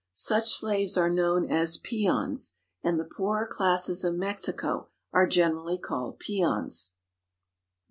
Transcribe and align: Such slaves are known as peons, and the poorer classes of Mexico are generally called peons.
Such 0.15 0.49
slaves 0.57 0.97
are 0.97 1.11
known 1.11 1.47
as 1.51 1.77
peons, 1.77 2.53
and 2.83 2.99
the 2.99 3.05
poorer 3.05 3.45
classes 3.45 4.03
of 4.03 4.15
Mexico 4.15 4.89
are 5.13 5.27
generally 5.27 5.77
called 5.77 6.17
peons. 6.17 6.93